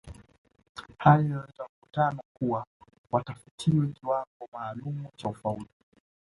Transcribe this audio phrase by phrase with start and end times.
[0.97, 2.65] Hali iliyoleta mvutano kuwa
[3.11, 5.65] watafutiwe kiwango maalumu cha ufaulu